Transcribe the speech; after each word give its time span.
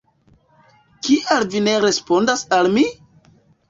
Kial 1.09 1.47
vi 1.53 1.63
ne 1.69 1.79
respondas 1.87 2.47
al 2.61 2.75
mi? 2.79 2.91